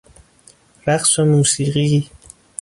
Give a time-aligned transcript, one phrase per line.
[0.87, 2.09] رقص و موسیقی